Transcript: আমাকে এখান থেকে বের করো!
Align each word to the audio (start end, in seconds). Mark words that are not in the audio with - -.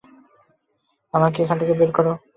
আমাকে 1.13 1.37
এখান 1.41 1.57
থেকে 1.61 1.73
বের 1.79 1.91
করো! 1.97 2.11